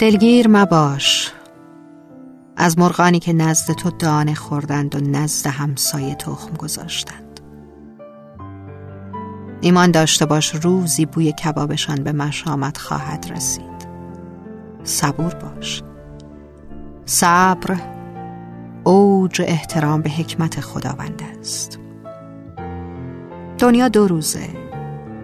دلگیر 0.00 0.48
مباش. 0.48 1.32
از 2.56 2.78
مرغانی 2.78 3.18
که 3.18 3.32
نزد 3.32 3.72
تو 3.72 3.90
دانه 3.90 4.34
خوردند 4.34 4.94
و 4.94 4.98
نزد 5.00 5.46
همسایه 5.46 6.14
تخم 6.14 6.54
گذاشتند. 6.56 7.40
ایمان 9.60 9.90
داشته 9.90 10.26
باش 10.26 10.54
روزی 10.54 11.06
بوی 11.06 11.32
کبابشان 11.32 12.04
به 12.04 12.12
مشامت 12.12 12.78
خواهد 12.78 13.26
رسید. 13.30 13.88
صبور 14.84 15.34
باش. 15.34 15.82
صبر 17.04 17.76
اوج 18.84 19.42
احترام 19.44 20.02
به 20.02 20.10
حکمت 20.10 20.60
خداوند 20.60 21.22
است. 21.40 21.78
دنیا 23.58 23.88
دو 23.88 24.06
روزه. 24.06 24.48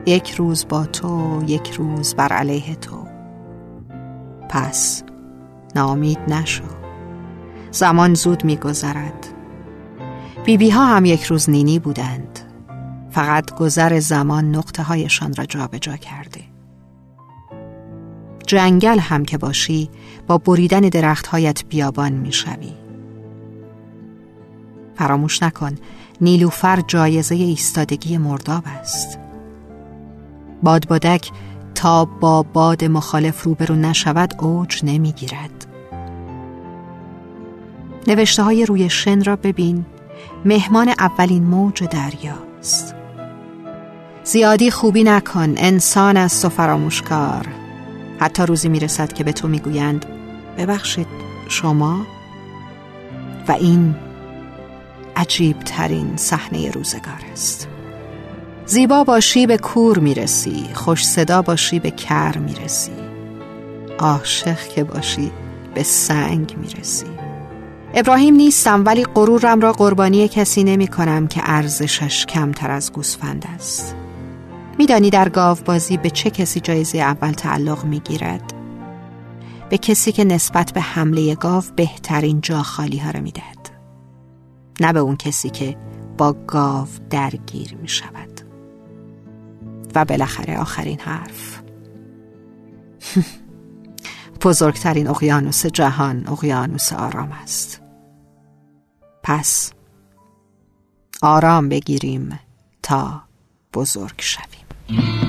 یک 0.06 0.30
روز 0.30 0.68
با 0.68 0.86
تو 0.86 1.42
یک 1.46 1.70
روز 1.70 2.14
بر 2.14 2.32
علیه 2.32 2.74
تو. 2.74 3.05
پس 4.48 5.02
نامید 5.74 6.18
نشو. 6.28 6.64
زمان 7.70 8.14
زود 8.14 8.44
میگذرد. 8.44 9.26
بیبی 10.44 10.70
ها 10.70 10.86
هم 10.86 11.04
یک 11.04 11.22
روز 11.24 11.50
نینی 11.50 11.78
بودند. 11.78 12.38
فقط 13.10 13.54
گذر 13.54 14.00
زمان 14.00 14.54
نقطه 14.54 14.82
هایشان 14.82 15.34
را 15.34 15.44
جابجا 15.44 15.92
جا 15.92 15.96
کرده. 15.96 16.40
جنگل 18.46 18.98
هم 18.98 19.24
که 19.24 19.38
باشی 19.38 19.90
با 20.26 20.38
بریدن 20.38 20.80
درختهایت 20.80 21.64
بیابان 21.64 22.12
می‌شوی. 22.12 22.72
فراموش 24.94 25.42
نکن 25.42 25.74
نیلوفر 26.20 26.80
جایزه 26.80 27.34
ایستادگی 27.34 28.18
مرداب 28.18 28.64
است. 28.66 29.18
بادبادک 30.62 31.30
تا 31.76 32.04
با 32.04 32.42
باد 32.42 32.84
مخالف 32.84 33.42
روبرو 33.42 33.74
نشود 33.74 34.34
اوج 34.38 34.80
نمی‌گیرد. 34.84 35.66
نوشته 38.06 38.42
های 38.42 38.66
روی 38.66 38.90
شن 38.90 39.24
را 39.24 39.36
ببین. 39.36 39.84
مهمان 40.44 40.88
اولین 40.88 41.44
موج 41.44 41.84
دریاست. 41.84 42.94
زیادی 44.24 44.70
خوبی 44.70 45.04
نکن 45.04 45.54
انسان 45.56 46.16
است 46.16 46.44
و 46.44 46.48
فراموشکار. 46.48 47.46
حتی 48.18 48.42
روزی 48.42 48.68
می‌رسد 48.68 49.12
که 49.12 49.24
به 49.24 49.32
تو 49.32 49.48
می‌گویند 49.48 50.04
ببخشید 50.58 51.06
شما؟ 51.48 52.06
و 53.48 53.52
این 53.52 53.94
عجیب 55.16 55.58
ترین 55.58 56.16
صحنه 56.16 56.70
روزگار 56.70 57.20
است 57.32 57.68
زیبا 58.68 59.04
باشی 59.04 59.46
به 59.46 59.58
کور 59.58 59.98
می‌رسی 59.98 60.64
خوش 60.74 61.06
صدا 61.06 61.42
باشی 61.42 61.78
به 61.78 61.90
کر 61.90 62.38
می‌رسی. 62.38 62.92
عاشق 63.98 64.68
که 64.68 64.84
باشی 64.84 65.32
به 65.74 65.82
سنگ 65.82 66.56
می‌رسی. 66.56 67.06
ابراهیم 67.94 68.34
نیستم 68.34 68.82
ولی 68.86 69.04
غرورم 69.04 69.60
را 69.60 69.72
قربانی 69.72 70.28
کسی 70.28 70.64
نمی 70.64 70.86
کنم 70.88 71.26
که 71.26 71.40
ارزشش 71.44 72.26
کمتر 72.26 72.70
از 72.70 72.92
گوسفند 72.92 73.46
است. 73.54 73.96
میدانی 74.78 75.10
در 75.10 75.28
گاو 75.28 75.58
بازی 75.64 75.96
به 75.96 76.10
چه 76.10 76.30
کسی 76.30 76.60
جایزه 76.60 76.98
اول 76.98 77.32
تعلق 77.32 77.84
می‌گیرد؟ 77.84 78.52
به 79.70 79.78
کسی 79.78 80.12
که 80.12 80.24
نسبت 80.24 80.72
به 80.72 80.80
حمله 80.80 81.34
گاو 81.34 81.64
بهترین 81.76 82.40
جا 82.40 82.62
خالی 82.62 82.98
ها 82.98 83.10
را 83.10 83.20
می‌دهد. 83.20 83.70
نه 84.80 84.92
به 84.92 85.00
اون 85.00 85.16
کسی 85.16 85.50
که 85.50 85.76
با 86.18 86.32
گاو 86.46 86.88
درگیر 87.10 87.76
می 87.82 87.88
شود 87.88 88.25
و 89.96 90.04
بالاخره 90.04 90.58
آخرین 90.58 91.00
حرف. 91.00 91.62
بزرگترین 94.44 95.08
اقیانوس 95.08 95.66
جهان 95.66 96.28
اقیانوس 96.28 96.92
آرام 96.92 97.32
است. 97.32 97.82
پس 99.22 99.72
آرام 101.22 101.68
بگیریم 101.68 102.40
تا 102.82 103.22
بزرگ 103.74 104.14
شویم. 104.18 105.25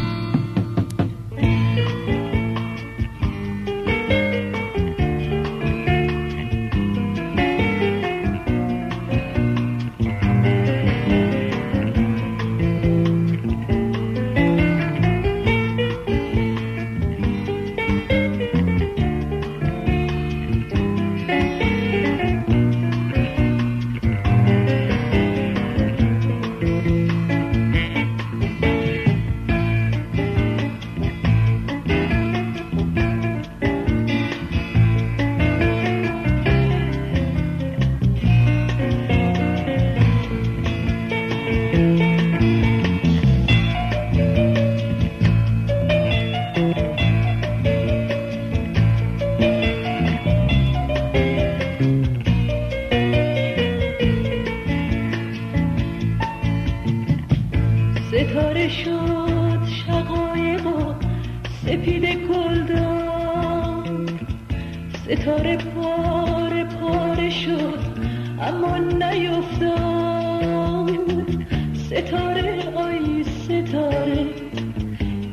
ستاره 71.97 72.69
آی 72.75 73.23
ستاره 73.23 74.25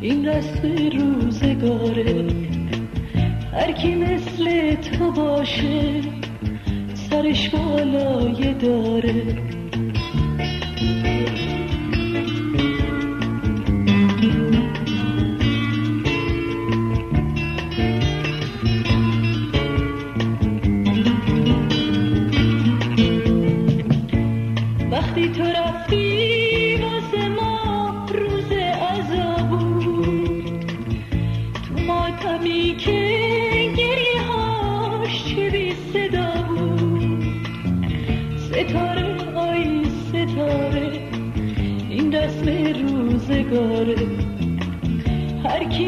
این 0.01 0.29
رسم 0.29 0.63
روزگاره. 0.99 2.27
هر 3.53 3.73
کی 3.73 3.95
مثل 3.95 4.75
تو 4.75 5.13
باشه 5.13 6.01
سرش 6.95 7.49
بالای 7.49 8.55
داره. 8.55 9.54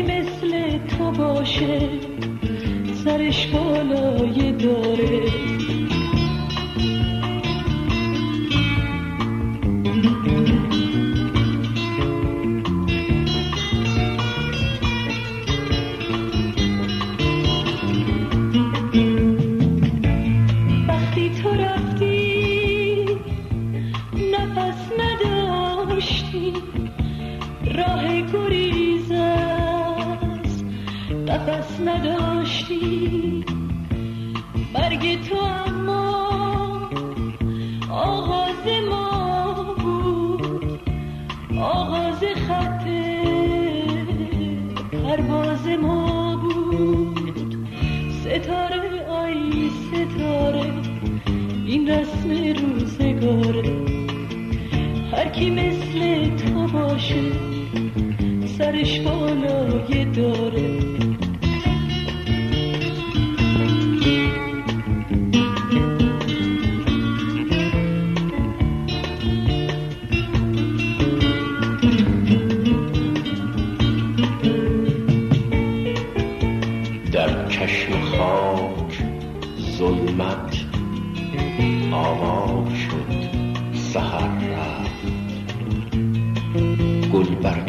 مثل 0.03 0.79
تو 0.79 1.11
باشه 1.11 1.81
سرش 3.05 3.47
بالای 3.47 4.53
داره. 4.53 5.23
ستاره 48.37 49.05
آی 49.09 49.71
ستاره 49.71 50.73
این 51.67 51.88
رسم 51.88 52.31
روزگاره 52.31 53.73
هر 55.12 55.29
کی 55.29 55.50
مثل 55.50 56.37
تو 56.37 56.67
باشه 56.67 57.33
سرش 58.59 59.00
بالای 59.00 60.05
داره. 60.05 60.86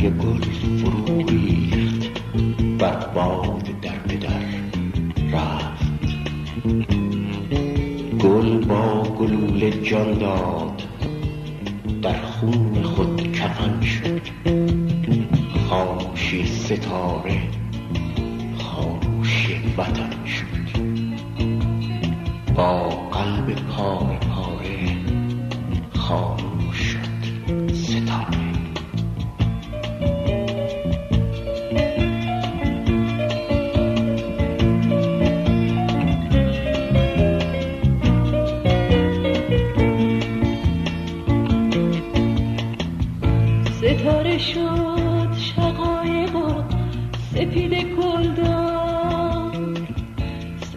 گل 0.10 0.42
فرو 0.78 1.28
ریخت 1.28 2.22
بر 2.80 3.08
باد 3.08 3.82
در 3.82 3.98
بدر 3.98 4.46
رفت. 5.32 5.88
گل 8.20 8.66
با 8.66 9.04
گلول 9.04 9.70
جان 9.70 10.14
داد 10.14 10.84
در 12.02 12.22
خون 12.22 12.84
خود 12.84 13.32
کفن 13.32 13.82
شد. 13.82 14.22
خاموشی 15.70 16.46
ستاره 16.46 17.42
خاموشی 18.58 19.74
وطن 19.78 20.17
شد. 20.28 20.80
با 22.56 22.90
قلب 22.90 23.56
پاره 23.56 24.20
پاره 24.20 24.98
خاموش 25.96 26.78
شد. 26.78 27.74
ستاره. 27.74 28.38
ستاره 43.78 44.38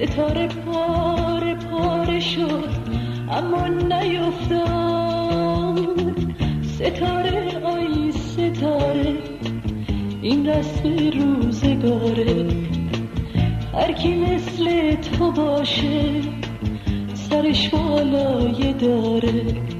پاره 0.07 0.49
پاره 1.55 2.21
شد 2.21 2.69
اما 3.31 3.67
نیفتاد. 3.67 5.01
ستاره 6.63 7.59
آی 7.65 8.13
ستاره 8.13 9.15
این 10.23 10.49
رسم 10.49 11.11
روزگاره. 11.19 12.47
هر 13.75 13.93
کی 13.93 14.15
مثل 14.15 14.95
تو 14.95 15.33
باشه 15.33 16.23
سرش 17.15 17.69
بالای 17.69 18.73
داره. 18.73 19.80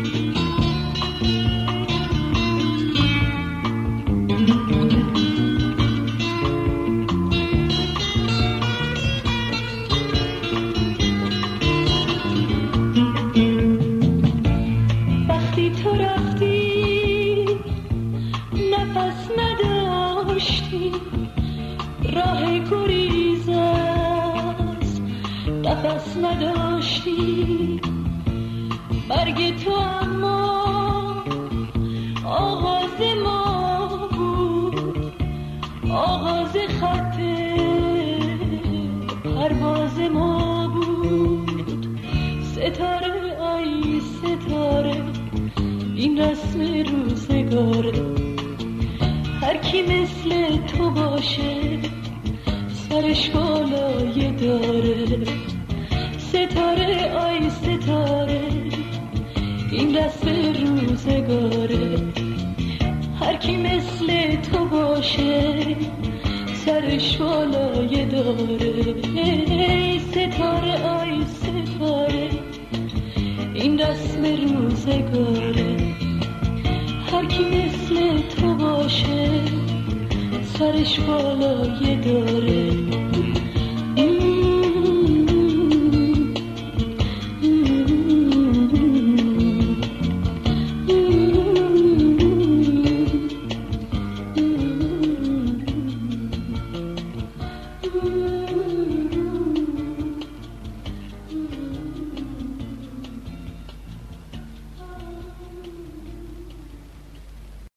آغاز 35.91 36.51
خط 36.79 37.17
پرواز 39.23 39.99
ما 40.13 40.67
بود. 40.67 41.99
ستاره 42.43 43.37
آی 43.39 44.01
ستاره 44.01 45.03
این 45.95 46.21
رسم 46.21 46.59
روزگاره 46.61 48.03
هر 49.41 49.57
کی 49.57 49.81
مثل 49.81 50.57
تو 50.67 50.89
باشه 50.89 51.79
سرش 52.89 53.29
بالای 53.29 54.31
داره. 54.31 55.23
ستاره 56.17 57.13
آی 57.15 57.49
ستاره 57.49 58.41
این 59.71 59.97
رسم 59.97 60.27
روزگاره. 60.63 62.10
هر 63.31 63.37
کی 63.37 63.57
مثل 63.57 64.35
تو 64.41 64.65
باشه 64.65 65.75
سرش 66.53 67.17
بالای 67.17 68.05
داره. 68.05 69.99
ستاره 69.99 70.73
آی 70.83 71.25
ستاره 71.25 72.29
این 73.53 73.79
رسم 73.79 74.23
روزگاره. 74.23 75.77
هر 77.11 77.25
کی 77.25 77.43
مثل 77.43 78.17
تو 78.21 78.55
باشه 78.55 79.29
سرش 80.43 80.99
بالای 80.99 81.95
داره. 81.95 83.30